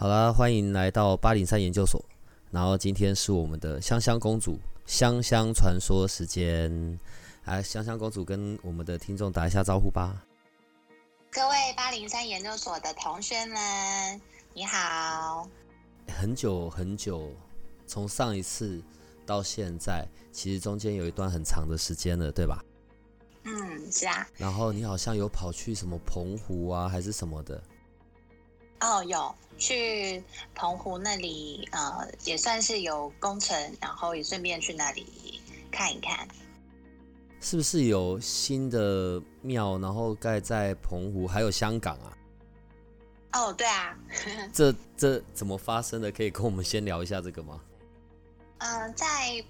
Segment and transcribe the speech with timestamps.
[0.00, 2.02] 好啦，欢迎来到八零三研究所。
[2.50, 6.98] 然后今天是我们的香香公主香香传说时间。
[7.44, 10.24] 来，香香公主跟我们的听众打一下招呼吧。
[11.30, 14.18] 各位八零三研究所的同学们，
[14.54, 15.46] 你好。
[16.08, 17.30] 很久很久，
[17.86, 18.82] 从上一次
[19.26, 22.64] 到现在，其实中间有一段很长的时间了，对吧？
[23.44, 24.26] 嗯，是啊。
[24.38, 27.62] 然后你好像有跑去什么澎湖啊，还是什么的？
[28.80, 30.22] 哦，有去
[30.54, 36.26] 澎湖那里，呃，也算是有工程，然后也顺便去那里看一看。
[37.42, 42.16] 是不是有新的庙，然后盖在澎湖，还有香港啊？
[43.32, 43.96] 哦，对啊。
[44.52, 46.10] 这这怎么发生的？
[46.10, 47.60] 可以跟我们先聊一下这个吗？
[48.58, 49.44] 嗯，在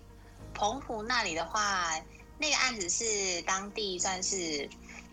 [0.54, 1.94] 澎湖那里的话，
[2.38, 4.68] 那个案子是当地算是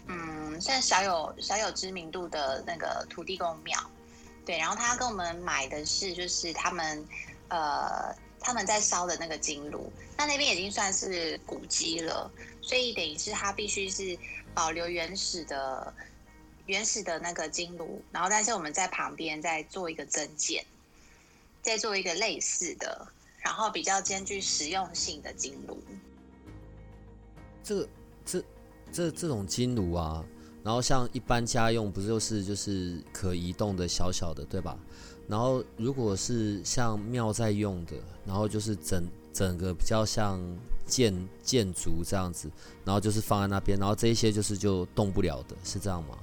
[0.07, 3.79] 嗯，算小有小有知名度的那个土地公庙。
[4.47, 7.05] 对，然后他跟我们买的是，就是他们
[7.49, 12.31] 呃他们在烧的那个金炉，那那边已经算是古迹了。
[12.61, 14.17] 所以等于是它必须是
[14.53, 15.93] 保留原始的、
[16.65, 20.65] 原始的那个金炉，然后但是我们在旁边再做一个增建，
[21.61, 23.05] 再做一个类似的，
[23.39, 25.81] 然后比较兼具实用性的金炉。
[27.63, 27.87] 这、
[28.25, 28.43] 这、
[28.93, 30.23] 这这种金炉啊，
[30.67, 34.77] 然后像一般家用不就是就是可移动的小小的，对吧？
[35.25, 37.93] 然后如果是像庙在用的，
[38.25, 40.37] 然后就是整整个比较像。
[40.87, 41.13] 建
[41.43, 42.49] 建筑这样子，
[42.85, 46.17] 然后就是放在那边，然后这一些就是就动不了的，是这样吗？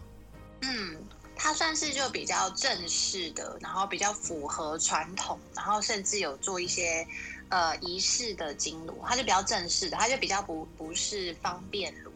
[0.62, 0.97] 嗯，
[1.37, 7.06] 它算是就比较正式的，然后比较符合传统，然后甚至有做一些
[7.50, 12.11] 呃仪式的金炉，它就比较正式的，它就比较不不是方便炉，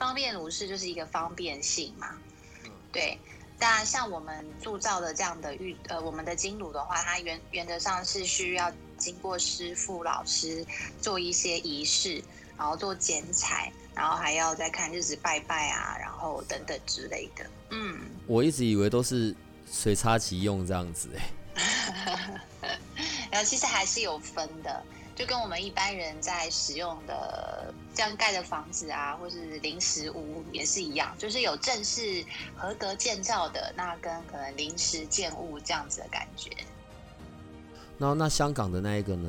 [0.00, 2.16] 方便炉是就是一个方便性嘛，
[2.90, 3.18] 对。
[3.58, 10.64] 那像我们铸造的这样的玉呃，我们的金炉的话，它原原则上是需要经过师傅老师
[10.98, 12.24] 做一些仪式，
[12.56, 17.44] 然后做剪彩，然后还要再看日子拜拜啊，然后等等之类的。
[17.68, 19.36] 嗯，我一直以为都是
[19.70, 22.40] 随插即用这样子哎，
[23.30, 24.82] 然后其实还是有分的。
[25.20, 32.24] 就跟我们一般人在使用的这样盖的房子啊，或是临时屋也是一样，就是有正式
[32.56, 36.50] 合格建造的，那跟可能临时建物这样子的感觉。
[37.98, 39.28] 那那香港的那一个呢？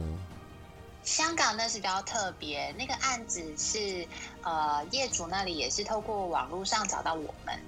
[1.03, 4.07] 香港那是比较特别，那个案子是
[4.43, 7.59] 呃业主那里也是透过网络上找到我们，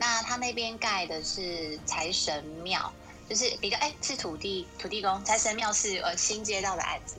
[0.00, 2.92] 那他那边盖的是财神庙，
[3.28, 7.14] 就是比较哎是土地土地公，财神庙是呃新接到的案子。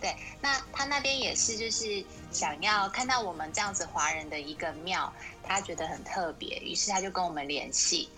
[0.00, 5.12] 对，那他那边也是，就是想要看到我们这样子华人的一个庙，
[5.42, 8.08] 他觉得很特别，于是他就跟我们联系。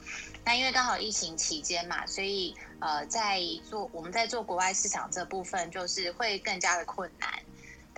[0.44, 7.37] 那因为刚好疫情期间嘛，所以呃，在做我们在做国外市场这部分，就是会更加的困难。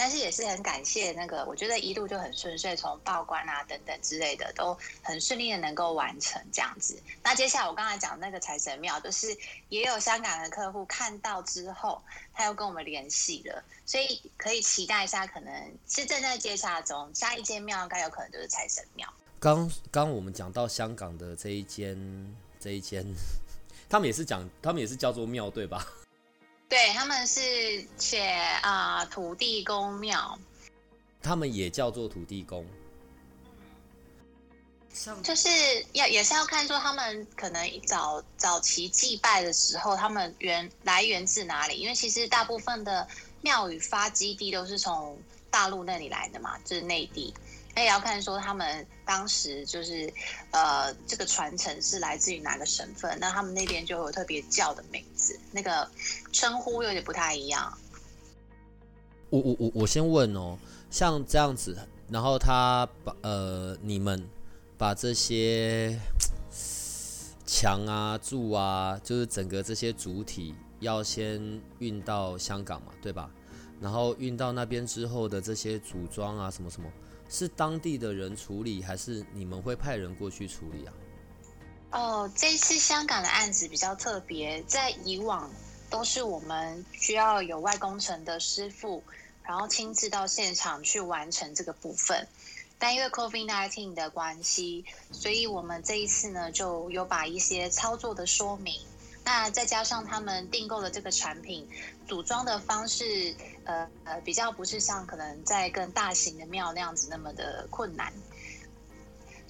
[0.00, 6.98] 但是也是很感谢那个，我觉得一路就很顺遂，从报关啊等等之类的都很顺利的能够完成这样子。
[7.22, 9.36] 那接下来我刚才讲那个财神庙，就是
[9.68, 12.00] 也有香港的客户看到之后，
[12.32, 15.52] 他又跟我们联系了，所以可以期待一下，可能
[15.86, 19.06] 是正在接洽中，下一间庙应该有可能就是财神庙。
[19.38, 23.04] 刚刚我们讲到香港的这一间，这一间，
[23.86, 25.86] 他们也是讲，他们也是叫做庙对吧？
[26.70, 28.22] 对，他们是写
[28.62, 30.38] 啊土地公庙，
[31.20, 32.64] 他们也叫做土地公，
[35.24, 35.48] 就是
[35.94, 41.74] 要也是要看说他们可能早早期祭拜的时候，他们源来源自哪里？
[41.74, 43.08] 因为其实大部分的
[43.40, 45.20] 庙宇发基地都是从
[45.50, 47.34] 大陆那里来的嘛，就是内地。
[47.74, 50.12] 那也要看说他们当时就是
[50.50, 55.04] 呃，这个传承是来自于哪个省份，那他们那边就有特别叫的名
[55.52, 55.88] 那个
[56.32, 57.72] 称呼有点不太一样。
[59.30, 60.58] 我我我我先问哦，
[60.90, 61.76] 像这样子，
[62.08, 64.22] 然后他把呃你们
[64.76, 65.98] 把这些
[67.46, 73.30] 墙啊柱啊，就是整个这些主体要先运到香港嘛，对吧？
[73.80, 76.90] 然后运到那边之后的这些组装啊什么什么。
[77.32, 80.92] 是当地的人处理，还是你们会派人过去处理啊？
[81.92, 85.50] 哦，这次香港的案子比较特别，在以往
[85.90, 89.02] 都是我们需要有外工程的师傅，
[89.42, 92.28] 然后亲自到现场去完成这个部分。
[92.78, 98.80] 但因为 COVID-19 的关系，所以我们这一次呢，就有把一些操作的说明，
[99.24, 101.68] 那再加上他们订购的这个产品
[102.06, 103.34] 组装的方式，
[103.64, 108.10] 呃呃，比较不是像可能在更大型的庙那样子那么的困难，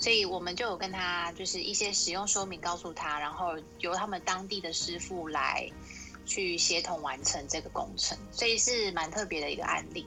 [0.00, 5.70] 所以我们就有跟他就是一些使用说明告诉他，然后由他们当地的师傅来
[6.25, 10.06] 去协同完成这个工程，所以是蛮特别的一个案例。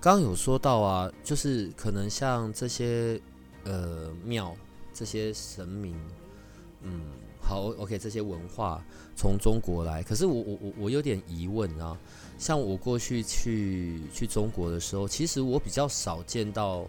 [0.00, 3.20] 刚刚有说到啊，就是可能像这些
[3.64, 4.56] 呃庙、
[4.92, 5.96] 这些神明，
[6.82, 7.02] 嗯，
[7.40, 8.84] 好，OK，这些文化
[9.16, 11.98] 从中国来，可是我我我我有点疑问啊。
[12.38, 16.84] 像我过去去去中国的时候，其实我比较少见到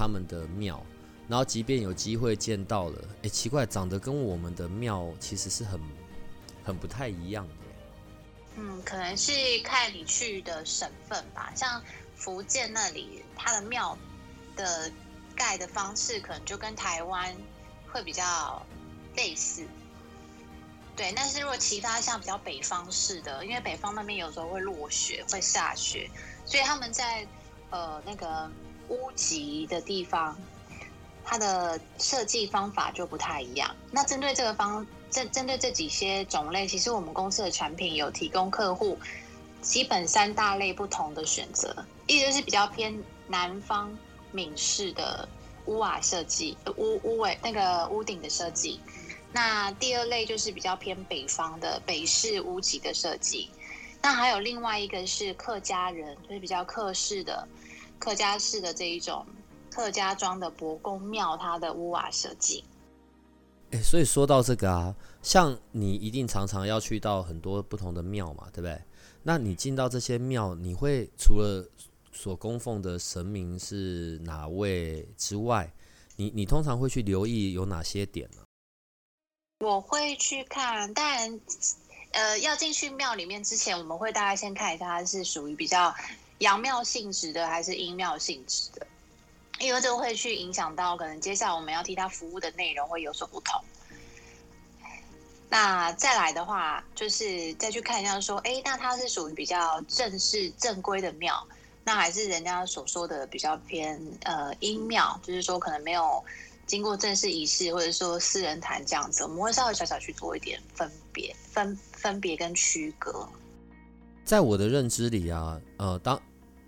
[0.00, 0.82] 他们的庙，
[1.28, 5.78] 然后即便有机会见到了，哎，奇怪，长得跟我们的庙其实是很
[6.64, 7.54] 很不太一样的。
[8.56, 9.32] 嗯，可能是
[9.62, 11.82] 看你去的省份吧，像。
[12.16, 13.96] 福建那里，它的庙
[14.54, 14.92] 的
[15.34, 17.34] 盖的方式可能就跟台湾
[17.90, 18.60] 会比较
[19.16, 19.66] 类似，
[20.94, 21.10] 对。
[21.16, 26.10] 但是如果其他像比较北方式的，因为北方那边有时候会落雪、会下雪，
[26.44, 27.26] 所以他们在
[27.70, 28.50] 呃那个
[28.90, 30.36] 屋脊的地方，
[31.24, 33.74] 它的设计方法就不太一样。
[33.90, 38.98] 那针对这个方针针对这几些种类，其实我们公司的产品有提供客户
[39.62, 41.74] 基本三大类不同的选择。
[42.06, 43.96] 一个是比较偏南方
[44.32, 45.28] 闽式的
[45.66, 48.80] 屋瓦设计，屋屋尾那个屋顶的设计。
[49.32, 53.48] 那第二类就是比较偏北方的北式屋脊的设计。
[54.02, 57.46] 那还有另外一个是客家人，就是比较客式的
[58.00, 59.24] 客家式的这一种
[59.70, 62.64] 客家庄的博公庙，它的屋瓦设计。
[63.70, 64.92] 哎，所以说到这个啊，
[65.22, 68.82] 像你一定常常要去到很多不同的庙嘛，对不对？
[69.22, 71.64] 那你进到这些庙，你会除了
[72.10, 75.72] 所供奉的神明是哪位之外，
[76.16, 78.42] 你你通常会去留意有哪些点呢？
[79.60, 81.38] 我会去看，但
[82.12, 85.94] 呃，要进去庙里面之前，我们会大概先看一下它是属于比较
[86.40, 88.86] 阳庙性质的还是阴庙性质的，
[89.58, 93.62] 因为这个会去影响到可能接下来我们要替他服务的内容会有所不同。
[95.48, 101.46] 那再来的话，就是再去看一下说，哎，那它是属于比较正式正规的庙。
[101.82, 106.22] 那还是人家所说的比较偏呃阴庙，就是说可能没有
[106.66, 113.28] 经过正式仪式，或者说私人坛这样子，我们会稍微小小去做一点分别、分分别跟区隔。
[114.24, 116.20] 在我的认知里啊，呃，当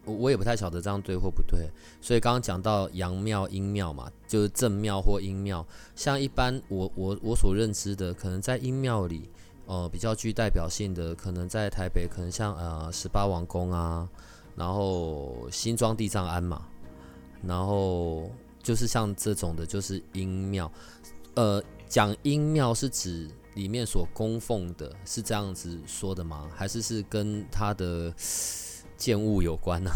[0.04, 1.68] 我也不太晓得这样对或不对，
[2.00, 5.64] 所以刚刚讲到阳庙、阴庙嘛，就是正庙或阴庙。
[5.94, 9.28] 像一般我我我所认知的，可能在阴庙里，
[9.66, 14.08] 呃，比较具代表性的，可能在台北，可能像呃十八王宫啊。
[14.54, 16.68] 然后新庄地藏庵嘛，
[17.42, 18.30] 然后
[18.62, 20.70] 就是像这种的，就是阴庙。
[21.36, 26.50] 呃，讲阴庙是指里面所供奉的，是这样子说的吗？
[26.54, 28.12] 还是是跟它的
[29.02, 29.90] 建物有关呢？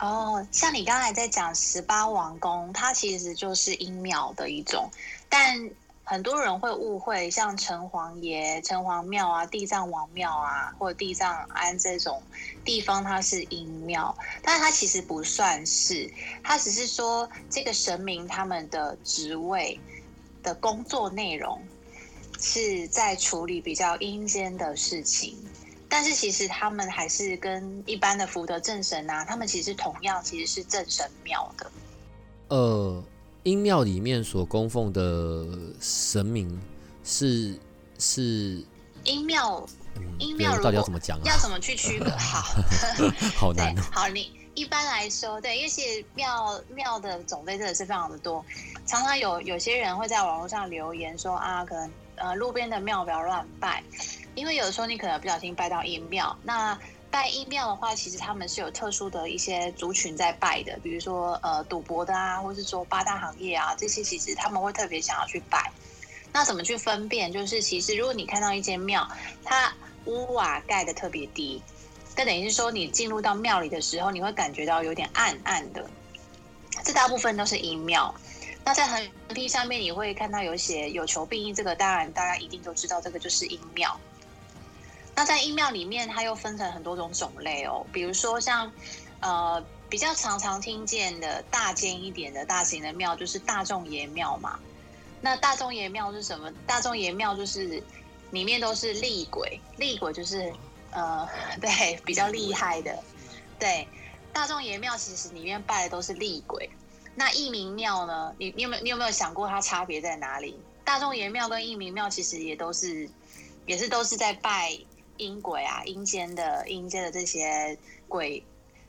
[0.00, 4.90] 哦，像你刚才在讲十八王宫，它其实就是阴庙的一种，
[5.28, 5.70] 但。
[6.06, 12.22] 很多人会误会，像城隍爷、城隍庙啊、地藏王庙啊，或者地藏庵这种
[12.62, 16.12] 地方，它是阴庙，但它其实不算是，
[16.42, 19.80] 它只是说这个神明他们的职位
[20.42, 21.58] 的工作内容
[22.38, 25.34] 是在处理比较阴间的事情，
[25.94, 31.70] 但是其实他们还是跟一般的福德正神啊，他们其实同样其实是正神庙的，
[32.48, 33.00] 呃。
[33.44, 35.46] 阴庙里面所供奉的
[35.78, 36.60] 神明
[37.04, 37.54] 是
[37.98, 38.64] 是
[39.04, 39.64] 阴庙，
[40.18, 41.22] 阴庙到底要怎么讲？
[41.24, 42.10] 要怎么去区隔？
[42.16, 42.42] 好，
[43.36, 43.78] 好难。
[43.78, 48.42] 哦好，你一般来说，对，因为其实庙庙的种类真的是非常的多，
[48.86, 53.84] 常常有有些人会在网络上留言说啊，可能呃路边的庙不要乱拜，
[54.34, 56.78] 因为有的时候你可能不小心拜到阴庙，那。
[57.10, 65.70] 拜阴庙的话，其实他们是有特殊的一些族群在拜的，比如说呃赌博的啊，或是说八大行业啊，这些其实他们会特别想要去拜。
[66.32, 67.32] 那怎么去分辨？
[67.32, 69.08] 就是其实如果你看到一间庙，
[69.44, 69.72] 它
[70.06, 71.62] 屋瓦盖的特别低，
[72.16, 75.88] 那等于是说你进入到庙里的时候，你会感觉到有点暗暗的，
[76.82, 78.12] 这大部分都是阴庙。
[78.64, 83.96] 那在横批上面你会看到有写有求必应，这个当然大家一定都知道，这个就是阴庙。
[85.16, 88.70] 那在阴庙里面，它又分成很多种种类哦，比如说像，
[89.20, 94.58] 呃，比较常常听见的大间一点的大型的庙，就是大众爷庙嘛。
[95.20, 96.52] 那大众爷庙是什么？
[96.66, 97.82] 大众爷庙就是
[98.30, 100.52] 里面都是厉鬼，厉鬼就是
[100.90, 101.28] 呃，
[101.60, 102.98] 对，比较厉害的。
[103.58, 103.86] 对，
[104.32, 106.68] 大众爷庙其实里面拜的都是厉鬼。
[107.14, 108.34] 那义民庙呢？
[108.36, 110.58] 你你有没有你有没有想过它差别在哪里？
[110.84, 113.08] 大众爷庙跟义民庙其实也都是，
[113.64, 114.76] 也是都是在拜
[115.16, 117.78] 阴鬼啊，阴间的阴间的这些
[118.08, 118.44] 鬼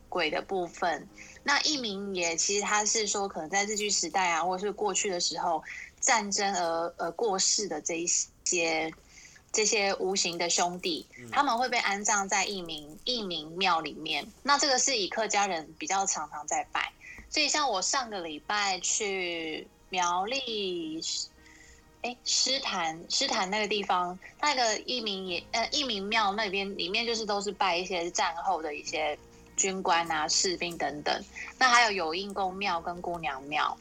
[0.09, 1.07] 鬼的部分。
[1.43, 5.63] 那义民也其实他是说，可能在日据时代啊，或者是过去的时候。
[6.01, 8.05] 战争而而过世的这一
[8.43, 8.93] 些
[9.51, 14.23] 这些无形的兄弟，他们会被安葬在义民义民庙里面。
[14.43, 16.93] 那这个是以客家人比较常常在拜，
[17.27, 21.01] 所以像我上个礼拜去苗栗，
[22.05, 29.17] 哎，诗坛诗坛那个地方，那个义民也呃义民庙那边里面就是都是拜一些战后的一些
[29.57, 31.23] 军官啊、士兵等等。
[31.57, 33.75] 那还有有应公庙跟姑娘庙。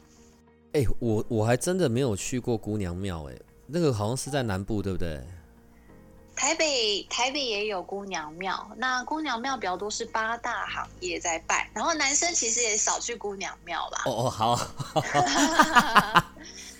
[0.73, 3.33] 哎，我我还真的没有去过姑娘庙，哎，
[3.67, 5.21] 那个好像是在南部，对不对？
[6.35, 14.01] 台北台北也有姑娘庙，那姑娘庙比较多是八大行业在拜，然后男生其实也少去姑娘庙吧。
[14.05, 14.59] 哦哦，好，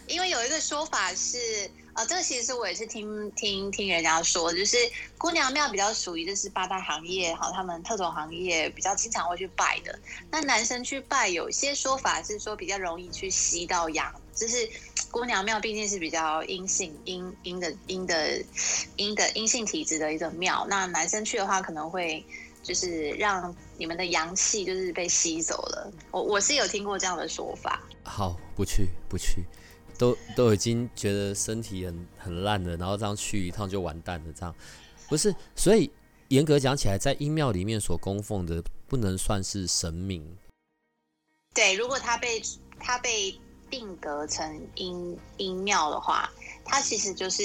[0.08, 1.70] 因为有一个说法是。
[1.96, 4.76] 啊，这个其实我也是听听听人家说，就是
[5.18, 9.98] 姑娘庙比较属于就是八大行业哈，他们特种行业比较经常会去拜的。
[10.30, 14.70] 那男生去拜，有些说法是说比较容易去吸到阳，就是
[15.10, 18.44] 姑娘庙毕竟是比较阴性阴阴的阴的
[18.98, 22.22] 阴的阴性体质的一个庙，那男生去的话可能会
[22.62, 25.90] 就是让你们的阳气就是被吸走了。
[26.12, 27.82] 我我是有听过这样的说法。
[28.04, 29.46] 好，不去不去。
[29.98, 34.56] 都都已经觉得身体很很烂了，然后这样去一趟就完蛋了，这样
[35.08, 35.34] 不是？
[35.56, 35.92] 所以
[36.30, 40.26] 严格讲起来，在阴庙里面所供奉的不能算是神明。
[41.54, 42.42] 对，如果他被
[42.80, 46.30] 他被定格成阴阴庙的话，
[46.64, 47.44] 他其实就是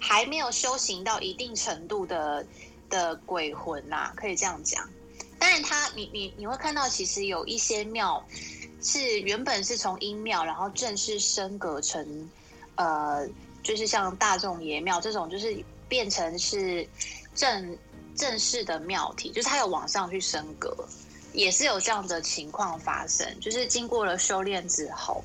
[0.00, 2.46] 还没有修行到一定程度的
[2.88, 4.88] 的鬼魂呐，可以这样讲。
[5.38, 8.24] 当然，他你你你会看到，其实有一些庙。
[8.82, 12.30] 是原本是从阴庙，然后正式升格成，
[12.76, 13.28] 呃，
[13.62, 16.88] 就是像大众爷庙这种，就是变成是
[17.34, 17.76] 正
[18.16, 20.74] 正式的庙体，就是它有往上去升格，
[21.32, 25.22] 也是有这样的情况发生，就是经过了修炼之后，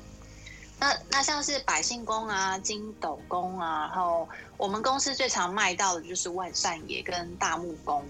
[0.78, 8.04] 那那像是百姓宫啊、金斗宫啊，然后我们公司最常卖到的就是万善爷跟大木宫。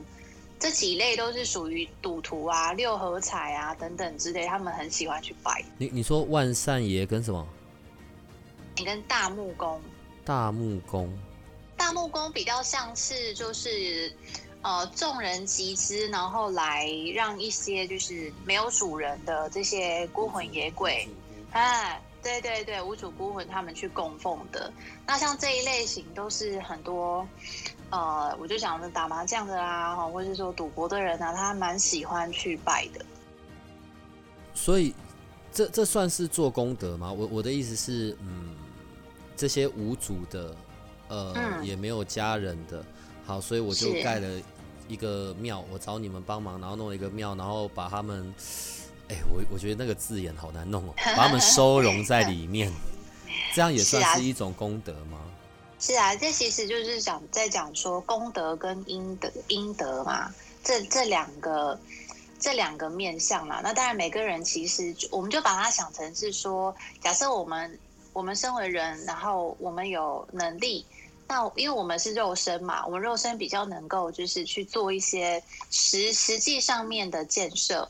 [0.58, 5.64] 这几类都是属于赌徒啊、六合彩啊等等之类，他们很喜欢去拜。
[5.76, 7.46] 你你说万善爷跟什么？
[8.76, 9.80] 你跟大木工。
[10.25, 11.12] 大木工。
[11.76, 14.10] 大木工比较像是就是
[14.62, 21.06] 呃众人集资，然后来让一些就是没有主人的这些孤魂野鬼，
[21.52, 24.73] 哎，对对对，无主孤魂他们去供奉的。
[25.06, 27.26] 那像这一类型都是很多。
[27.88, 33.04] 呃，我就想着打麻将的啦，或者是说赌博的人啊，他蛮喜欢去拜的。
[34.54, 34.92] 所以，
[35.52, 37.12] 这这算是做功德吗？
[37.12, 38.56] 我我的意思是，嗯，
[39.37, 40.56] 这些无主的，
[41.06, 42.85] 呃，也没有家人的，
[43.25, 44.28] 好，所以我就盖了
[44.88, 48.35] 一个庙，我找你们帮忙，然后弄了一个庙，然后把他们，
[49.08, 52.72] 哎，我我觉得那个字眼好难弄哦，把他们收容在里面，
[53.54, 55.20] 这样也算是一种功德吗？
[55.78, 60.34] 是啊，这其实就是讲在讲说功德跟阴德，阴德嘛，
[60.64, 61.78] 这这两个
[62.40, 63.60] 这两个面相嘛。
[63.62, 67.78] 那当然每个人其实我们就把它想成是说，假设我们
[68.14, 70.84] 我们身为人，然后我们有能力，
[71.28, 77.86] 那因为我们是肉身嘛，我们肉身比较能够就是去做一些实实际上面的建设，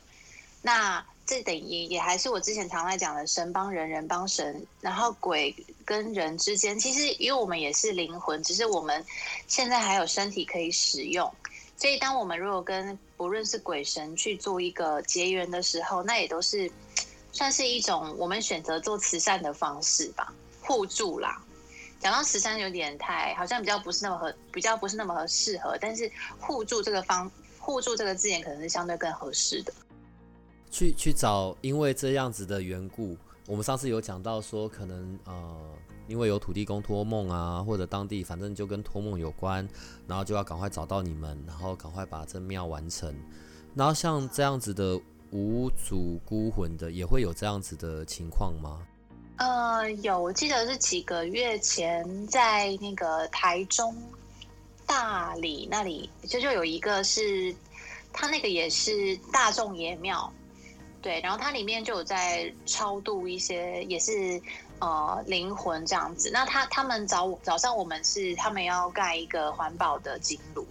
[0.66, 1.06] 那。
[1.28, 5.52] 这等于也还是我之前常在讲的神帮人，人帮神，然后鬼
[5.84, 9.04] 跟人之间，其实因为我们也是灵魂，只是我们
[9.48, 11.28] 现在还有身体可以使用，
[11.76, 16.70] 所以当我们如果跟不论是鬼神去做一个结缘的时候，那也都是
[17.32, 20.32] 算是一种我们选择做慈善的方式吧，
[20.62, 21.42] 互助啦。
[21.98, 26.08] 讲到慈善有点太好像比较不是那么合，比较不是那么合适合，但是
[26.38, 29.74] 互助这个方互助这个字眼可能是相对更合适的。
[30.70, 35.56] 去去找，因为这样子的缘故，我们上次有讲到说，可能呃，
[36.06, 39.66] 因为有土地公托梦啊，或者当地反正就跟托梦有关，
[40.06, 43.14] 然后就要赶快找到你们，然后赶快把这庙完成。
[43.74, 48.80] 然后像这样子的无主孤魂的，也会有这样子的情况吗？
[49.36, 53.94] 呃，有，我记得是几个月前在那个台中
[54.86, 57.54] 大理那里，就就有一个是，
[58.12, 60.32] 他那个也是大众爷庙。
[61.02, 64.42] 对，然后它里面就有在超度一些，也是
[64.80, 66.30] 呃灵魂这样子。
[66.32, 70.66] 那他他们早早上我们是他们要盖一个环保的金炉，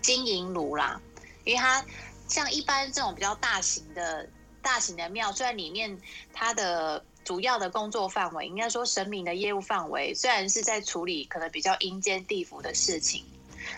[0.00, 0.98] 金银炉啦，
[1.44, 1.84] 因为它
[2.26, 4.26] 像一般这种比较大型的
[4.62, 6.00] 大型的庙，虽然里面
[6.32, 13.24] 它的主要的工作范围，应该说神明的业务范围，虽然是在处理可能比较阴间地府的事情，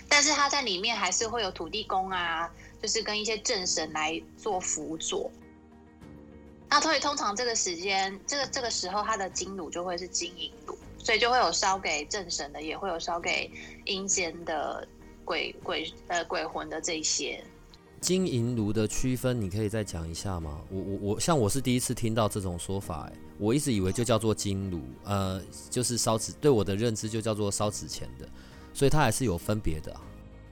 [0.09, 2.49] 但是他在里面还是会有土地公啊，
[2.81, 5.29] 就是跟一些正神来做辅佐。
[6.71, 13.51] 那所以通常这个时间，这个这个时候，它的金炉就会是金银炉，所以就会有烧给正神的，也会有烧给
[13.87, 14.87] 阴间的
[15.25, 17.43] 鬼鬼呃鬼魂的这些。
[18.01, 20.61] 金银炉的区分，你可以再讲一下吗？
[20.71, 28.29] 我我我，像我是第一次听到这种说法，哎，我一直以为就叫做金炉，呃，就是烧纸，对我的认知就叫做烧纸钱的，
[28.73, 29.93] 所以它还是有分别的。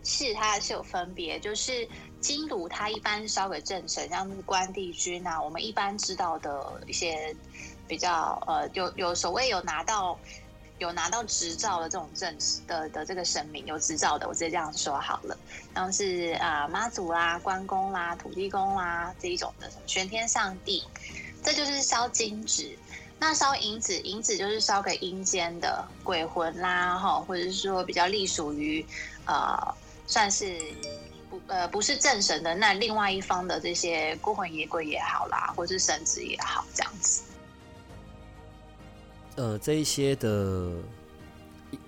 [0.06, 1.88] 是，它还是有分别，就是
[2.20, 7.34] 金炉它一般烧给正神，像关帝君啊，我们一般知道的一些
[7.88, 10.18] 比较呃，有有所谓有拿到。
[10.78, 12.36] 有拿到执照的这种证
[12.66, 15.34] 的的这个神明有执照的，我直接这样说好了，
[15.74, 20.84] 像是啊妈祖啦、关公啦、土地公啦这一种的什么玄天上帝，
[21.42, 22.78] 这就是烧金纸。
[23.18, 28.84] 那烧银纸，银纸就是烧给阴间的鬼魂啦，哈，或者是说比较隶属于
[29.24, 29.74] 呃
[30.06, 30.58] 算是
[31.28, 37.22] 不呃不是正神的那另外一方的这些孤魂野鬼也好啦，或是神子也好，这样子。
[39.36, 40.70] 呃，这一些的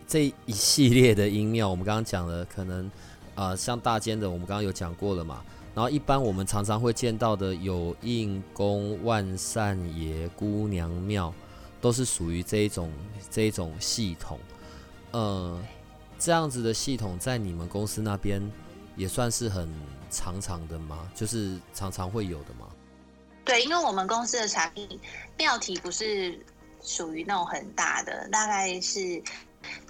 [0.06, 2.90] 这一系列的音庙，我们刚刚讲了，可能
[3.34, 5.42] 啊，像大间的，我们刚刚有讲过了嘛。
[5.74, 11.32] 然后一般我们常常会见到的，有应公、万善爷、姑娘庙，
[11.80, 12.92] 都是属于这一种
[13.30, 14.38] 这一种系统。
[15.12, 15.62] 呃，
[16.18, 18.42] 这样子的系统在你们公司那边
[18.96, 19.68] 也算是很
[20.10, 21.10] 常常的吗？
[21.14, 22.68] 就是常常会有的吗？
[23.44, 25.00] 对，因为我们公司的产品
[25.36, 26.38] 庙体不是。
[26.80, 29.20] 属于那种很大的，大概是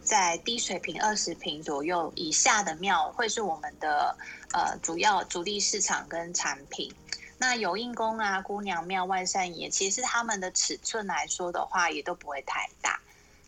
[0.03, 4.17] 在低水平二十平左右以下的庙，会是我们的
[4.53, 6.91] 呃主要主力市场跟产品。
[7.37, 12.99] 那有印宫啊、姑娘庙、万善爷，其实他们的尺寸来说的话，也都不会太大。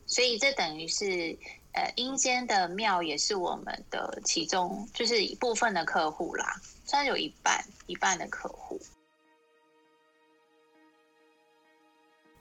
[0.07, 1.37] 所以这等于是
[1.73, 8.81] 呃阴间的庙也是我们的其中就是一部分的客户啦，虽然有一半一半的客户。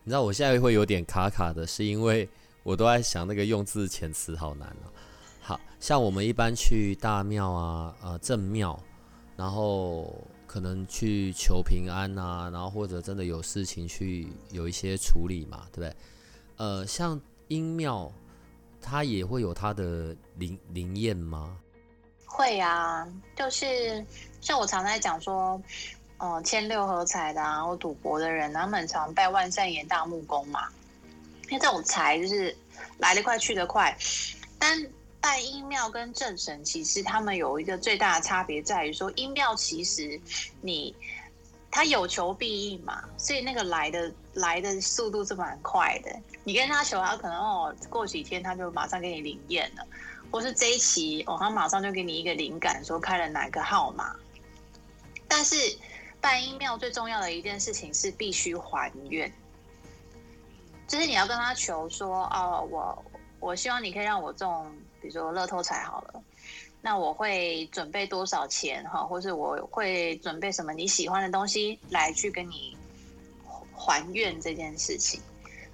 [0.04, 2.28] 你知道我现在会有点卡卡的，是因为
[2.63, 4.76] 我都在想那个用字遣词好难。
[5.42, 8.80] 好像我们一般去大庙啊、呃正庙，
[9.36, 10.13] 然后
[10.48, 15.96] 可能去求平安啊，然后或者真的有事情去有一些处理嘛，对不对？
[16.58, 18.12] 呃，像阴庙，
[18.82, 21.58] 它也会有它的灵灵验吗？
[22.26, 24.06] 会啊，就是
[24.42, 25.62] 像我常在讲说。
[26.22, 30.68] 哦，签六合彩的啊，或赌博的人，他们常拜万善爷大木工嘛，
[31.48, 32.54] 因为这种财就是
[32.98, 33.98] 来得快去得快。
[34.60, 34.86] 但
[35.22, 40.20] 拜阴庙跟正神，其实他们有一个最大的差别在于说，阴庙其实
[40.60, 40.94] 你
[41.72, 46.12] 他有求必应嘛，所以那个来的来的速度是蛮快的。
[46.43, 49.88] 你跟他求，他可能哦过几天他就马上给你灵验了，
[50.32, 54.15] 或是这一期哦他马上就给你一个灵感，说开了哪个号码，
[55.28, 55.56] 但是。
[56.21, 59.32] 拜阴庙最重要的一件事情是必须还愿，
[60.86, 63.06] 就是你要跟他求说，哦，我
[63.39, 66.21] 我希望你可以让我中，比如说乐透彩好了，
[66.82, 72.75] 那我会准备多少钱哈，或是我会准备什么你喜欢的东西来去跟你
[73.89, 75.19] 还愿这件事情。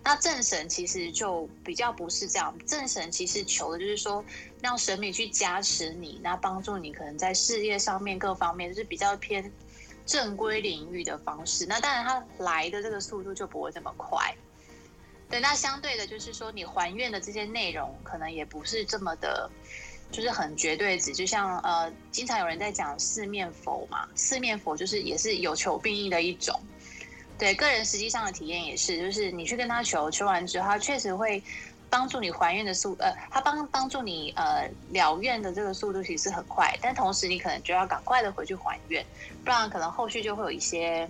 [0.04, 4.24] 那正神其实就比较不是这样，正神其实求的就是说
[4.62, 9.52] 让神明去加持你，那帮助你可能在事业上面各方面就是比较偏。
[10.08, 14.36] 正规领域的方式，那当然它来的这个速度就不会这么快。
[15.28, 19.50] 对，那相对的，就是说你还愿的这些内容，可能也不是这么的，
[20.12, 21.12] 就是很绝对值。
[21.12, 26.54] 就像呃，经常有人在讲四面佛嘛，四面佛就是也是有求必应的一种。
[27.38, 31.42] 对，个人实际上的体验也是，就是你去跟他求，求完之后，他确实会。
[31.88, 39.06] 帮助你还愿的速，呃，他帮帮助你呃了愿的这个速度其实很快，但同时你可能就要赶快的回去还愿，
[39.46, 41.08] 不然可能后续就会有一些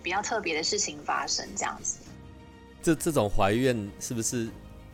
[0.00, 1.98] 比较特别的事情发生，这样子。
[2.80, 4.48] 这这种怀孕是不是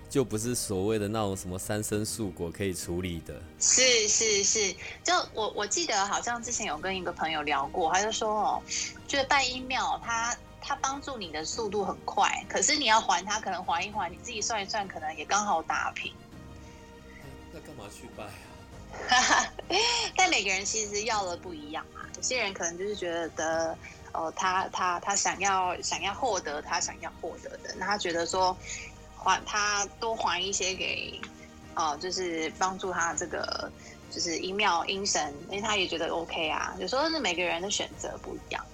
[0.09, 3.35] 就不是所谓的那种什么三生树果可以处理的？
[3.61, 8.62] 是是是，就我我记得好像之前有跟一个朋友聊过，他就说哦，
[9.07, 10.37] 就是拜阴庙他。
[10.61, 16.12] 他帮助你的速度很快，可是你要还他，可能还一还，你自己算一算，可能也刚好打平。
[17.53, 18.25] 那干嘛去拜
[19.16, 19.53] 啊？
[20.14, 22.05] 但每个人其实要的不一样啊。
[22.16, 23.75] 有些人可能就是觉得，
[24.12, 28.55] 哦，他他他想要想要获得他想要获得的，那他觉得说
[29.18, 31.20] 还他多还一些给
[31.74, 33.70] 哦，就是帮助他这个
[34.11, 36.74] 就是一庙阴神，因为他也觉得 OK 啊。
[36.78, 38.64] 有时候是每个人的选择不一样。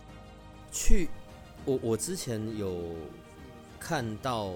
[0.70, 1.08] 去，
[1.64, 2.94] 我我之前有
[3.80, 4.52] 看到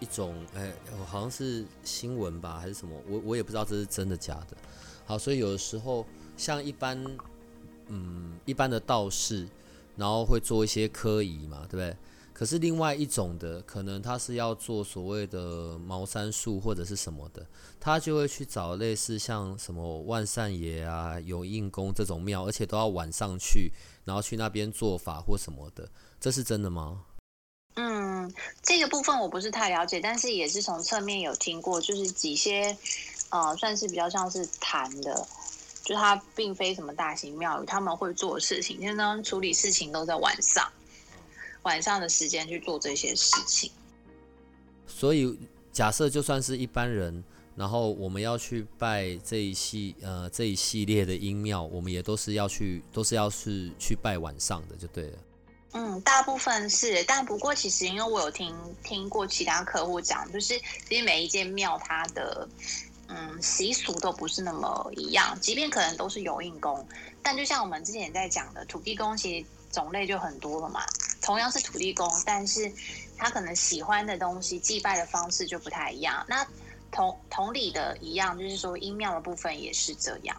[0.00, 0.72] 一种，哎，
[1.06, 4.56] 好像是新闻吧，还是什么，我我也不知道这是真的假的。
[5.04, 7.04] 好，所以有的时候像一般，
[7.88, 9.46] 嗯，一般的道士，
[9.96, 11.96] 然后会做一些科仪嘛，对不对？
[12.32, 17.46] 可是另外一种的，可能他是要做所谓的茅山术或者是什么的，
[17.78, 23.70] 他就会去找类似像什么万善爷啊、有应宫这种庙，而且都要晚上去，
[24.04, 25.88] 然后去那边做法或什么的，
[26.20, 27.04] 这是真的吗？
[27.76, 32.76] 嗯，这个部分我不是太了解，但是也是从侧面有听过，就是几些。
[33.30, 35.26] 呃，算是比较像是谈的，
[35.82, 40.70] 就他并非什么大型庙宇，他们会做事情，就呢处理事情都在晚上，
[41.62, 43.70] 晚上的时间去做这些事情。
[44.86, 45.38] 所以
[45.72, 47.22] 假设就算是一般人，
[47.56, 55.18] 然后我们要去拜这一系呃这一系列的阴庙，我们也都是要去，都是要是去拜晚上的，就对了。
[55.72, 62.48] 嗯，大部分是，但不过其实因为我有听听过其他客户讲，就是其实每一间庙它的。
[63.14, 66.86] 嗯，习俗都不是那么一样，即便可能都是有印宫，
[67.22, 70.80] 但就像我们之前在讲的土地公，其实种类就很多了嘛。
[71.22, 72.70] 同样是土地公，但是
[73.16, 76.24] 他可能喜欢的东西、祭拜的方式就不太一样。
[76.28, 76.46] 那
[76.90, 80.36] 同同理的一样，就是说阴庙的部分也是这样。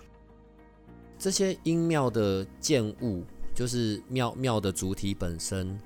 [1.17, 3.23] 这些阴庙的建物，
[3.55, 5.79] 就是庙庙的主体本身，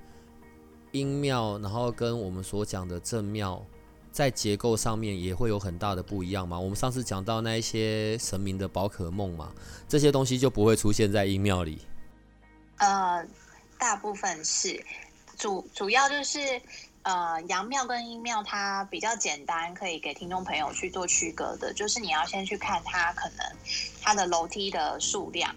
[0.92, 3.64] 阴庙，然后跟我们所讲的正庙。
[4.10, 6.60] 在结构上面也会有很大的不一样嘛？
[6.60, 9.54] 我们上次讲到那一些神明的宝可梦嘛，
[9.88, 11.78] 这些东西就不会出现在阴庙里。
[12.78, 13.24] 呃，
[13.78, 14.86] 大部分是
[15.38, 16.62] 主主要就是
[17.04, 23.46] 呃阳庙跟阴庙，它比较简单，可以给听众朋友去做区隔的，就是你要先去看它可能
[24.02, 25.56] 它的楼梯的数量，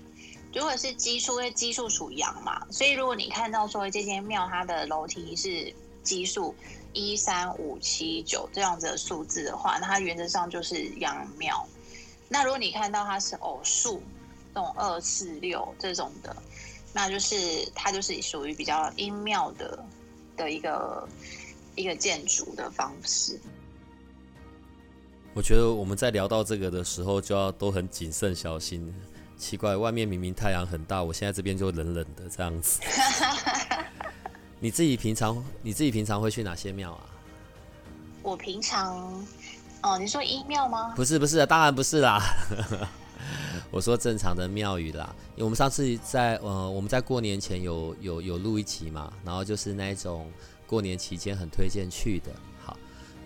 [0.54, 6.54] 如果是奇数，因为奇数属阳嘛，所以如果你看到说这间庙它的楼梯是奇数。
[6.92, 11.64] 一三五七九这样子的数字的话，那它原则上就是阳庙。
[12.28, 14.02] 那如果你看到它是偶数，
[14.52, 16.34] 这种二四六这种的，
[16.92, 17.36] 那就是
[17.74, 19.84] 它就是属于比较阴庙的
[20.36, 21.08] 的一个
[21.76, 23.38] 一个建筑的方式。
[25.32, 28.92] 我觉得我们在聊到这个的时候，就要都很谨慎小心。
[29.38, 32.80] 奇怪，外面明明太阳很大，我现在这边就冷冷的这样子。
[34.58, 37.06] 你自己平常你自己平常会去哪些庙啊？
[38.22, 39.24] 我平常
[39.82, 40.92] 哦，你说阴庙吗？
[40.94, 42.20] 不是不是，当然不是啦。
[43.70, 45.14] 我说正常的庙宇啦。
[45.36, 50.30] 因为我们上次在呃，我们在过年前有有有录一集嘛，然后就是那种
[50.66, 52.30] 过年期间很推荐去的。
[52.64, 52.76] 好，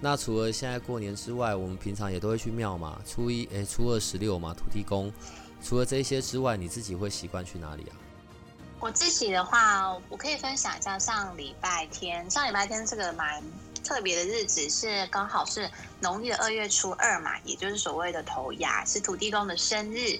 [0.00, 3.00] 那除了现在过年之外，我们平常也都会去庙嘛。
[3.06, 5.12] 初一诶，初二十六嘛，土地公。
[5.62, 7.96] 除了这些之外，你自己会习惯去哪里啊？
[8.80, 12.28] 我自己的话，我可以分享一下上礼拜天。
[12.30, 13.42] 上礼拜天这个蛮
[13.84, 15.70] 特别的日子，是刚好是
[16.00, 20.18] 农历的二月初二嘛，也就是所谓的头牙，是土地公的生日。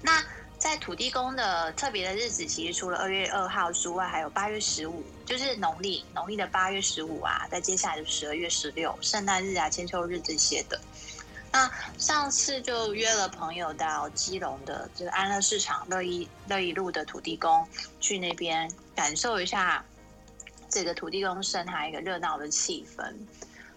[0.00, 0.24] 那
[0.58, 10.80] 在土地公的特别的日子，其实除了二月二号之外，还有八月十五，就是农历农历的八月十五啊，在接下来的十二月十六，圣诞日啊、千秋日这些的。
[11.50, 17.68] 那上次就约了朋友到基隆的这个安乐市场乐意乐意路的土地公，
[18.00, 19.84] 去那边感受一下
[20.72, 23.14] 这个土地公生还有一个热闹的气氛。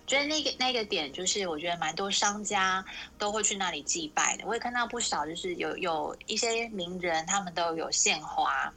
[0.07, 2.85] 觉得那个那个点就是我觉得蛮多商家
[3.17, 4.45] 都会去那里祭拜的。
[4.45, 8.71] 我也看到不少就是有有一些名人他们都有献花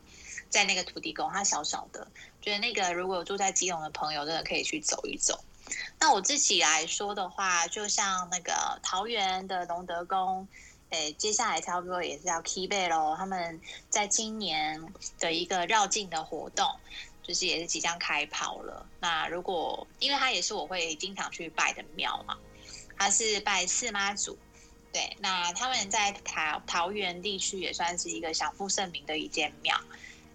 [0.49, 2.09] 在那个土地公，他小小的，
[2.41, 5.39] 觉得那个如果有住在基隆的朋友真的可以去走一走。
[6.01, 10.49] 那我自己来说的话，就像那个桃园的龙德宫，
[10.89, 13.15] 诶，接下来差不多也是要 key 背喽。
[13.19, 14.83] 他们在今年
[15.19, 16.67] 的一个绕境的活动，
[17.29, 18.85] 就是也是即将开跑了。
[18.99, 22.39] 那如果，因为它也是我会经常去拜的庙嘛，
[22.97, 24.39] 它是拜四妈祖，
[24.91, 29.79] 对，那他们在桃桃园地区也算是一个享负盛名的一间庙。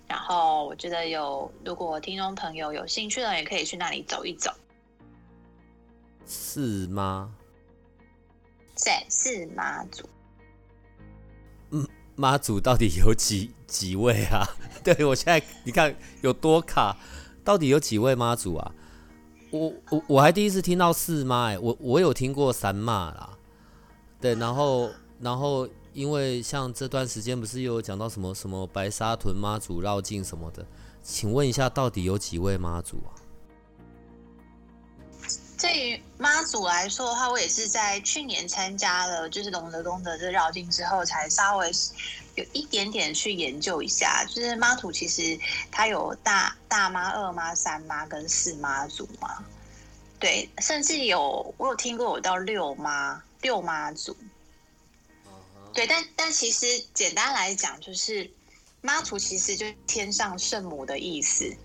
[0.08, 4.54] 然后我觉得有，如果听众朋友有兴趣的，也可以去那里走一走。
[6.26, 7.34] 四妈，
[8.84, 10.08] 对，四妈祖。
[11.72, 14.48] 嗯，妈祖到底有几几位啊？
[14.86, 16.96] 对我现在你看有多卡，
[17.44, 18.72] 到底有几位妈祖啊？
[19.50, 23.30] 我我我还第一次听到四妈哎，我我有听过三妈啦，
[24.22, 30.66] 对，然后然后因为像这段时间不是有讲到什么什么白沙屯妈祖绕境什么的，
[31.04, 33.14] 请问一下，到底有几位妈祖啊？
[36.44, 41.72] 于妈祖来说的话，我也是在去年参加了就是龙德宫的这绕境之后，才稍微
[42.36, 44.26] 有一点点去研究一下。
[44.26, 45.40] 就是妈祖其实
[45.72, 49.42] 它有大大妈、二妈、三妈跟四妈祖嘛，
[50.20, 54.16] 对，甚至有我有听过有到六妈、六妈祖。
[55.74, 58.30] 对，但但其实简单来讲，就是
[58.82, 61.56] 妈祖其实就是天上圣母的意思。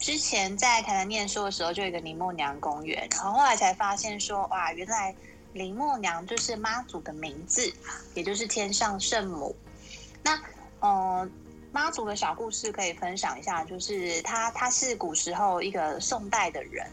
[0.00, 5.14] 之前在台南念书的时候，就有一个林默娘公园，然后后来才发现说，哇，原来
[5.52, 7.70] 林默娘就是妈祖的名字，
[8.14, 9.54] 也就是天上圣母。
[10.22, 10.40] 那，
[10.80, 11.30] 嗯，
[11.70, 16.90] 妈祖的小故事可以分享一下，就是他他是古时候一个宋代的人，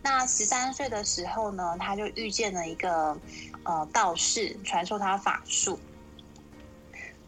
[0.00, 3.18] 那十三岁的时候呢，他就遇见了一个
[3.64, 5.76] 呃道士，传授他法术。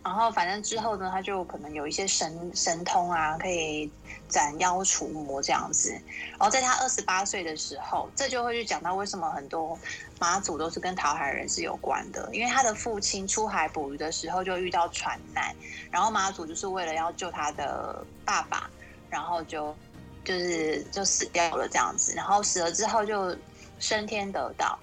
[0.05, 3.91] 然后，反正之后呢，他就可能有一些神神通啊，可以
[4.27, 5.91] 斩妖除魔这样子。
[6.31, 9.79] 然后在他二十八岁的时候，这就会去讲到为什么很多
[10.19, 15.55] 妈祖都是跟讨海人是有关的，因为他的父亲出海捕鱼的时候就遇到船难，
[15.91, 18.71] 然后妈祖就是为了要救他的爸爸，
[19.11, 19.77] 然后就
[20.25, 22.15] 就是就死掉了这样子。
[22.15, 23.37] 然后死了之后就
[23.79, 24.79] 升天得道，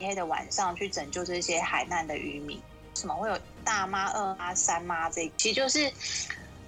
[0.00, 2.56] 黑的晚上去拯救这些海难的渔民。
[2.56, 5.08] 为什么会有大妈、二妈、三妈？
[5.10, 5.92] 这其实就是，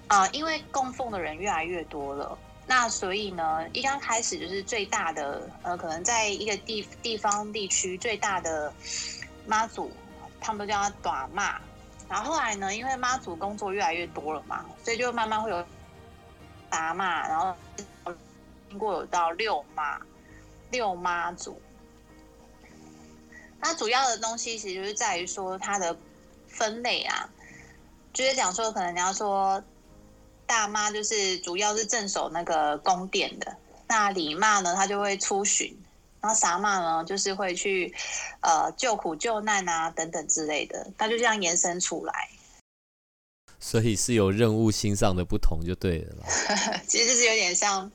[0.07, 8.73] 啊，因为供奉的人越来越多了，那所以呢，一刚开始就是最大的，呃，可能在一个地地方地区最大的
[9.45, 9.91] 妈祖，
[10.39, 11.59] 他们都叫他短妈。
[12.09, 15.65] 然后后来呢，因为妈祖工作越来越多了嘛，所以就慢慢会有
[16.69, 17.55] 大妈，然后
[18.69, 19.99] 经过有到六妈、
[20.71, 21.61] 六妈祖。
[23.59, 25.97] 那主要的东西其实就是在于说它的。
[26.55, 27.29] 分类啊，
[28.13, 29.61] 就是讲说，可能你要说
[30.45, 33.55] 大妈就是主要是镇守那个宫殿的，
[33.87, 35.77] 那李妈呢，她就会出巡，
[36.21, 37.93] 然后傻妈呢，就是会去
[38.41, 42.29] 呃救苦救难啊等等之类的，他就这样延伸出来。
[43.67, 46.23] 所以是有任务心上的不同就对了。
[46.87, 47.91] 其实是有点像，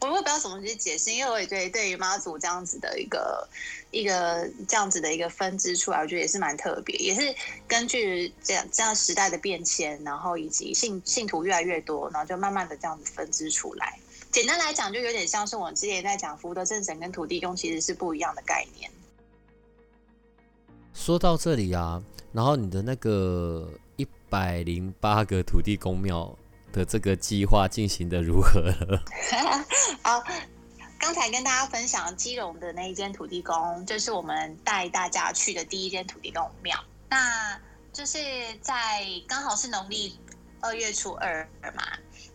[0.00, 3.48] 我也不知道怎么去解释，因为我也对对于妈祖这样子的一个
[3.92, 7.32] 一个这样子的一个分支出来，我觉得也是蛮特别，也是
[7.68, 13.96] 根据这样这样时代的变迁，然后以及信信徒越来越多，然后就慢慢的这样子分支出来。
[14.32, 18.90] 简单来讲，就有点像是我们之前在讲福德正神跟土地公其实是不一样的概念。
[20.92, 23.70] 说到这里啊，然后你的那个。
[24.32, 26.34] 百零八个土地公庙
[26.72, 29.04] 的这个计划进行的如何了？
[30.02, 30.24] 好，
[30.98, 36.82] 刚才跟大家分享基隆的那一间土地公，就是我们带大家去的第一间土地公庙。
[37.10, 37.60] 那
[37.92, 38.18] 就是
[38.62, 40.18] 在刚好是农历
[40.60, 41.82] 二月初二嘛，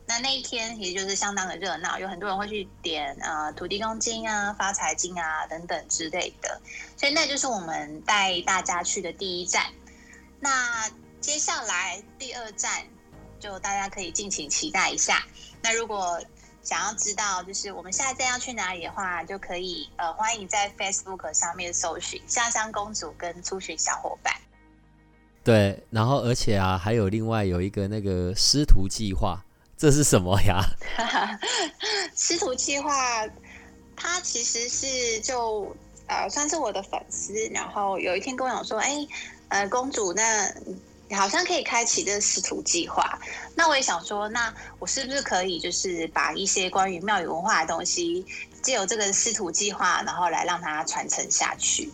[0.05, 6.61] 那那一天其实就是相当的热闹，有很多人会去点呃土地公金啊、发财金啊等等之类的，
[6.95, 9.65] 所以那就是我们带大家去的第一站。
[10.39, 10.87] 那
[11.27, 12.85] 接下来第二站，
[13.37, 15.25] 就大家可以敬请期待一下。
[15.61, 16.17] 那如果
[16.63, 24.33] 想要知道就是我们下一站要去哪里的话，就可以呃欢迎在 Facebook 上面搜寻“香香公主”跟“初巡小伙伴”。
[25.43, 29.43] 对，然后而且啊，还有另外有一个那个师徒计划，
[29.77, 30.63] 这是什么呀？
[32.15, 33.27] 师徒计划，
[33.97, 35.75] 他其实是就
[36.07, 39.05] 呃算是我的粉丝，然后有一天跟我讲说：“哎，
[39.49, 40.49] 呃，公主那。”
[41.15, 43.19] 好像可以开启这个师徒计划，
[43.55, 48.25] 那我也想说，那我是不是可以就是把一些关于庙宇文化的东西，
[48.61, 51.89] 借由这个师徒计划，然后来让它传承下去？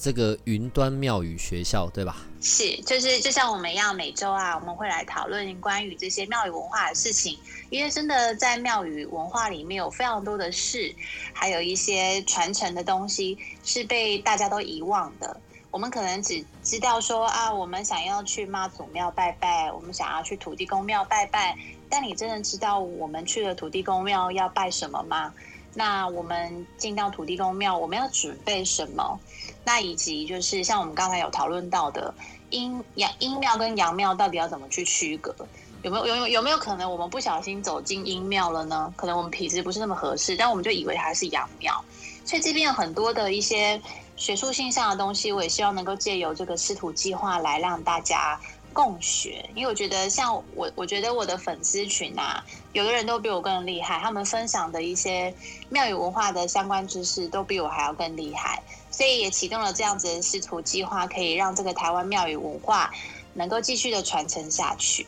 [0.00, 2.16] 这个云端庙宇学校对吧？
[2.40, 7.36] 是，就是就像我们一样，每周啊，我们会来讨论关于这些庙宇文化的事情，
[7.68, 10.94] 因为真的在庙宇文化里面有非常多的事，
[11.32, 15.40] 还有一些传承的东西是被大家都遗忘的。
[15.70, 21.56] 我们可能只知道说啊，我们想要去妈祖庙拜拜，我们想要去土地公庙拜拜。
[21.90, 25.32] 但你真的知道我们去了土地公庙要拜什么吗？
[25.74, 29.20] 那我们进到土地公庙，我们要准备什么？
[29.64, 32.12] 那以及就是像我们刚才有讨论到的
[32.48, 35.34] 阴阳阴庙跟阳庙到底要怎么去区隔？
[35.82, 38.92] 有没有有有有没有可能我们不小心走进阴庙了呢？
[38.96, 41.84] 可能我们体质不是那么合适，但我们就以为它是阳庙。
[42.24, 43.80] 所以这边有很多的一些。
[44.18, 48.38] 学术性上的东西，我也希望能够借由这个师徒计划来让大家
[48.72, 49.48] 共学。
[49.54, 55.32] 因为我觉得，像我，我觉得我的粉丝群啊，有的人都比我更厉害，他们分享的一些
[55.68, 58.60] 庙宇文化的相关知识，都比我还要更厉害。
[58.90, 62.92] 所以也启动了这样子的师徒计划，可以让这个台湾庙宇文化
[63.34, 65.06] 能够继续的传承下去。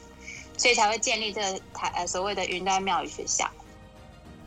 [0.56, 3.50] 所以才会建立这个台呃所谓的云端庙宇学校。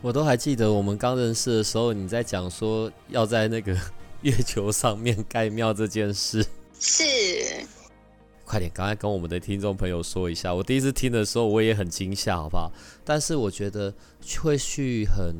[0.00, 3.76] 我都还记得我们刚认识的时候，你在讲说要在那个
[4.24, 6.44] 月球上面盖庙这件事。
[6.80, 7.04] 是，
[8.46, 10.54] 快点，刚才跟我们的听众朋友说一下。
[10.54, 12.72] 我第一次听的时候，我也很惊吓，好不好？
[13.04, 13.92] 但是我觉得
[14.40, 15.34] 会去很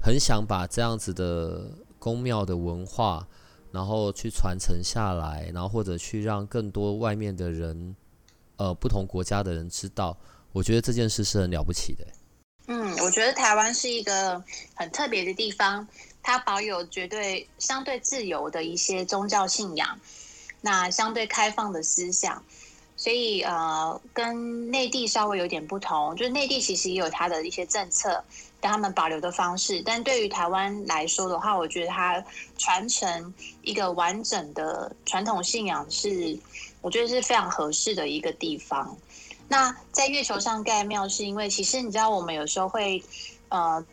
[0.00, 3.26] 很想把这样子的宫庙的文化，
[3.72, 7.96] 然后去传承下来，然后或者去让更多外面的人，
[8.58, 10.16] 呃，不同国家的人知道。
[10.52, 12.06] 我觉得这件事是很了不起的。
[12.68, 14.40] 嗯，我觉得台湾是一个
[14.76, 15.84] 很特别的地方，
[16.22, 19.98] 它保有绝对相对自由的一些宗教信仰。
[20.60, 22.40] 那相对开放的思想，
[22.96, 26.14] 所以呃，跟内地稍微有点不同。
[26.14, 28.22] 就是内地其实也有它的一些政策，
[28.60, 29.82] 但他们保留的方式。
[29.84, 32.24] 但对于台湾来说的话，我觉得它
[32.56, 36.38] 传承一个完整的传统信仰是，
[36.80, 38.96] 我觉得是非常合适的一个地方。
[39.48, 43.02] 那在月球上盖庙，是因为其实你知道，我们有时候会
[43.48, 43.84] 呃，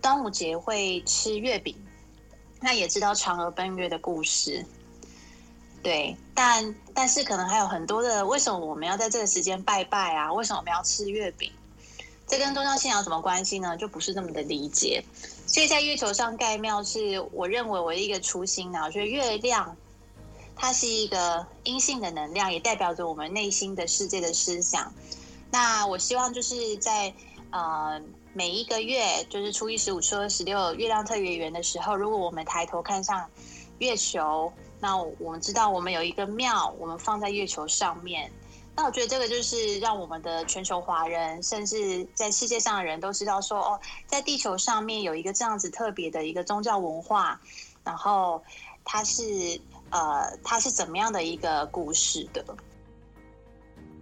[0.00, 1.76] 端午节会吃月饼，
[2.60, 4.64] 那也知道嫦娥奔月的故事。
[5.82, 10.32] 对，但但是可能还有很多的，为什么我们要在这个时间拜拜啊？
[10.32, 11.50] 为什么我们要吃月饼？
[12.26, 13.76] 这跟宗教信仰有什么关系呢？
[13.76, 15.02] 就不是那么的理解。
[15.46, 18.80] 所以在月球上盖庙，是我认为我的一个初心呢。
[18.84, 19.76] 我觉得月亮
[20.54, 24.92] 它是一个阴性的能量，也代表着我们内心的世界的思想。
[25.50, 27.12] 那我希望就是在
[27.50, 28.00] 呃
[28.40, 33.28] 每一个月，就是初一、十五、初二、十六月亮特别圆的时候，如果我们抬头看上
[33.80, 34.50] 月球。
[34.80, 38.32] 那我们知道，我们有一个庙，我们放在月球上面。
[38.74, 47.38] 那我觉得这个就是让我们的全球华人，甚至在世界上的人都知道，说哦，在地球上面有一个这样子特别的一个宗教文化，
[47.84, 48.42] 然后
[48.86, 52.42] 它是呃，它是怎么样的一个故事的？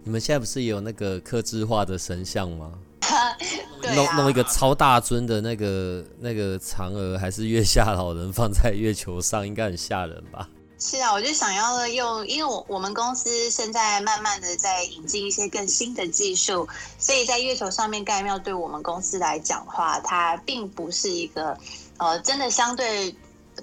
[0.05, 2.71] 你们现在不是有那个刻字化的神像吗？
[3.95, 10.47] 弄弄一个超大尊的那个那个嫦娥还是月下老人放在月球上，应该很吓人吧？
[10.81, 16.65] 是啊，我就想要用，因为我我们公司现在慢慢的在引进一些更新的技术，
[16.97, 21.57] 所以在月球上面盖庙，对我们公司来讲话，它并不是一个
[21.97, 23.13] 呃真的相对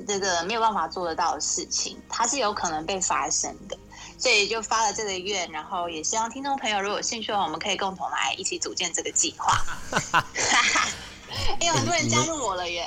[0.06, 3.78] 这个没有办法做得到的事情，它是有可能被发生的，
[4.18, 9.64] 所以就发了这个愿，然后也希望听众朋友如果有兴趣的话，我们可以共同来一起组建这个计划。
[11.60, 12.86] 哎，很多人加入我了耶，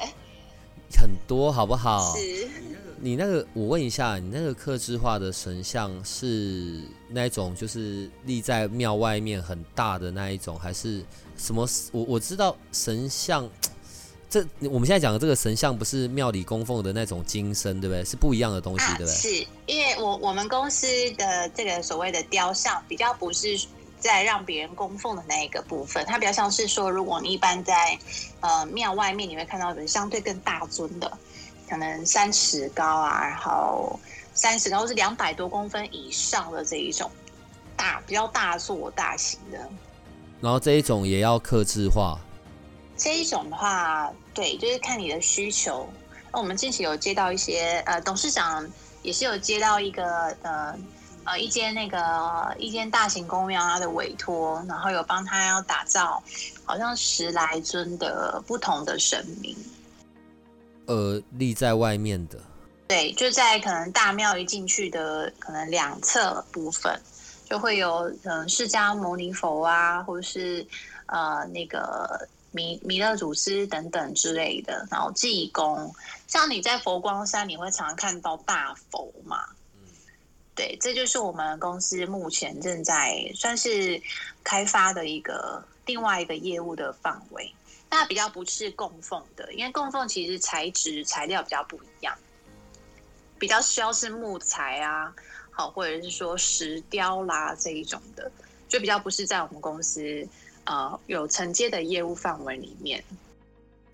[0.97, 2.15] 很多好不好？
[2.17, 2.49] 是。
[3.01, 11.01] 你那个，我问一下，你那个刻制化的神像是那种，就是立在庙外面很大的那一种，还是
[11.37, 11.65] 什么？
[11.93, 13.49] 我我知道神像，
[14.29, 18.05] 这我们现在讲的这个神像不是庙里供奉的那种金身，对不对？
[18.05, 19.11] 是不一样的东西，对不对？
[19.11, 20.85] 是因为我我们公司
[21.17, 23.59] 的这个所谓的雕像，比较不是
[23.99, 27.97] 在让别人供奉的那一个部分，它比较像是说，如果你一般在
[28.41, 31.11] 呃庙外面，你会看到的相对更大尊的。
[31.67, 33.99] 可能三尺高啊，然后
[34.33, 37.09] 三尺高是两百多公分以上的这一种
[37.75, 39.69] 大比较大做大型的，
[40.41, 42.19] 然后这一种也要刻制化。
[42.99, 45.87] 这一种的话，对，就是看你的需求。
[46.31, 48.69] 那我们近期有接到一些呃，董事长
[49.01, 50.77] 也是有接到一个呃
[51.23, 56.21] 呃一间那个一间大型公庙他的委托，然后有帮他要打造
[56.65, 59.55] 好像十来尊的不同的神明。
[60.85, 62.37] 呃，立在外面的，
[62.87, 66.99] 对，就在可能大庙一进去的可能两侧部分，
[67.49, 70.65] 就会有嗯释迦牟尼佛啊，或者是
[71.05, 75.93] 呃那个弥弥勒祖师等等之类的，然后济公，
[76.27, 79.45] 像你在佛光山，你会常看到大佛嘛？
[80.55, 84.01] 对，这就是我们公司目前正在算是
[84.43, 87.53] 开发的一个另外一个业务的范围。
[87.91, 92.15] 那比较不是供奉的，因为供奉其实材质材料比较不一样，
[93.39, 95.11] 比较需要是木材啊，
[95.49, 98.31] 好或者是说石雕啦这一种的，
[98.67, 100.27] 就比较不是在我们公司
[100.69, 103.03] 呃有承接的业务范围里面。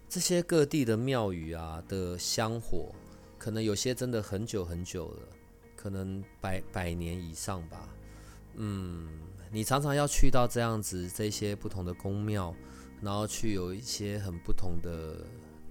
[0.08, 2.94] 这些各地的庙宇啊的香火，
[3.40, 5.20] 可能有些真的很久很久了，
[5.76, 7.90] 可能百百年以上吧。
[8.56, 9.10] 嗯，
[9.52, 12.54] 你常常要去到这样子这些不同的宫庙。
[13.02, 15.18] 然后去有一些很不同的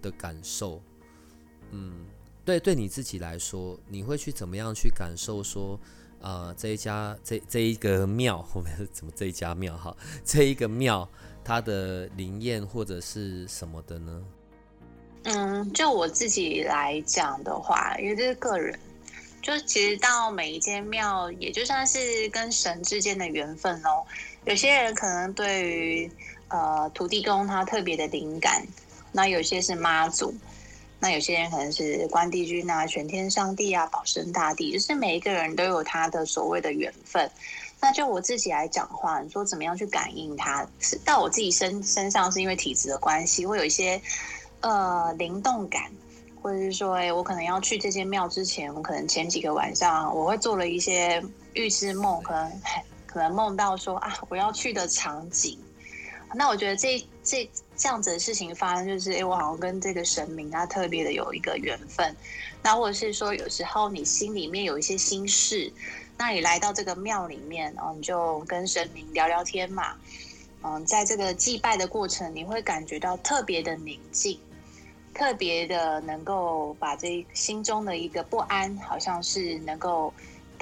[0.03, 0.81] 的感受，
[1.71, 2.05] 嗯，
[2.45, 5.81] 对，对你自己来说，你会去怎么样去感受说，
[6.25, 9.95] 呃，这一家这这一个庙，我们怎么这一家庙哈，
[10.25, 11.07] 这一个庙
[11.45, 14.25] 它的灵验或者是什么的呢？
[15.25, 18.79] 嗯，就我自己来讲的话，因为这是个人，
[19.43, 24.03] 就其实到每一间庙，也就算是跟神之间的缘分哦。
[24.47, 26.11] 有些人可能对于
[26.49, 28.67] 呃土地公他特别的灵感，
[29.13, 30.35] 那有些是妈祖，
[31.01, 37.31] 那有些人可能是关帝君啊、玄天上帝啊、保生大帝，就是每一个人都有他的所谓的缘分。
[37.81, 40.67] 那就我自己来讲话，你说怎么样去感应它？
[40.81, 44.01] 是到我自己身身上，是因为体质的关系，会有一些
[44.61, 45.83] 呃灵动感。
[46.41, 51.25] 或者是说，哎，我可能要去这间庙之前，我可能前几个晚上我会做了一些
[51.55, 52.53] 预知梦，可能
[53.07, 55.59] 可能梦到说啊，我要去的场景。
[56.35, 62.15] 那我觉得这这这样子的事情发生，就是哎，我好像跟这个神明他特别的有一个缘分。
[62.63, 65.73] 那或者是说，有时候你心里面有一些心事，
[66.17, 69.95] 那你来到这个庙里面，然后你就跟神明聊聊天嘛。
[70.63, 74.39] 嗯，在这个祭拜的过程，你会感觉到特别的宁静。
[75.13, 80.13] 特别的能够把这心中的一个不安，好像是能够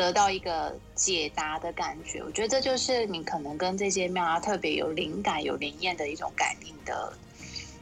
[0.02, 2.22] 得到一个解答的感觉。
[2.22, 7.12] 我觉得这就是你可能跟这些庙啊特别有灵感、有灵验的一种感应的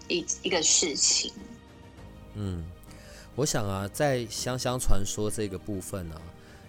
[0.08, 1.32] 一一个事情。
[2.34, 2.64] 嗯，
[3.34, 6.20] 我想啊，在香香传说这个部分呢，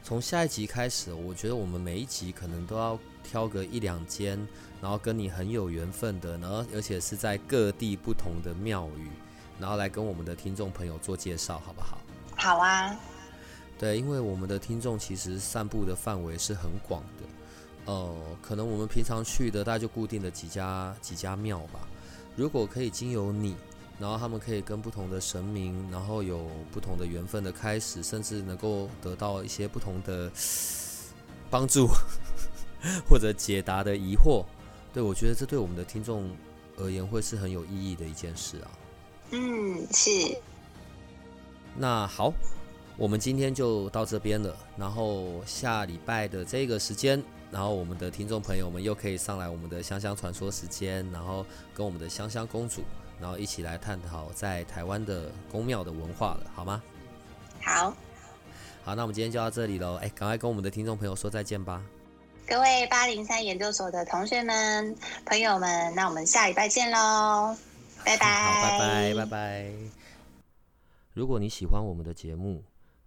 [0.04, 4.40] 从下一集开始，我觉得我们每一集可能都要挑个一两间，
[4.82, 9.08] 然后跟你很有缘分的，然后而且是在各地不同的庙宇。
[9.60, 12.00] 然后来跟我们的听众朋友做介绍，好不好？
[12.36, 12.98] 好啊。
[13.82, 21.80] 对，因为我们的听众其实散布的范围是很广的，呃，可能我们平常去的大概就固定的几家几家庙吧。
[22.36, 23.56] 如果可以经由你，
[24.00, 30.32] 然后他们可以跟不同的神明，然后有不同的缘分的开始，甚至能够得到一些不同的
[31.50, 31.88] 帮助
[33.10, 34.46] 或者解答的疑惑。
[34.94, 36.30] 对我觉得这对我们的听众
[36.78, 38.70] 而言会是很有意义的一件事啊。
[39.32, 40.12] 嗯，是。
[41.76, 42.32] 那好，
[43.02, 44.56] 我们今天就到这边了。
[44.78, 51.44] 然后下礼拜的这个时间，然后我们的听众朋友们又可以上来我们的香香传说时间，然后
[51.74, 52.84] 跟我们的香香公主，
[53.20, 56.80] 然后一起来探讨在台湾的宫庙的文化了，好吗？
[57.64, 57.92] 好。
[58.84, 59.96] 好，那我们今天就到这里喽。
[59.96, 61.82] 哎，赶快跟我们的听众朋友说再见吧。
[62.46, 64.96] 各位八零三研究所的同学们、
[65.26, 67.58] 朋友们，那我们下礼拜见喽。
[68.06, 69.72] 拜拜，好，拜拜，拜拜。
[71.14, 72.64] 如果你喜欢我们的节目，